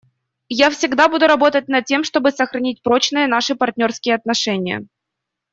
Я 0.49 0.71
всегда 0.71 1.07
буду 1.09 1.27
работать 1.27 1.67
над 1.67 1.85
тем, 1.85 2.03
чтобы 2.03 2.31
сохранить 2.31 2.81
прочными 2.81 3.27
наши 3.27 3.53
партнерские 3.53 4.15
отношения. 4.15 4.87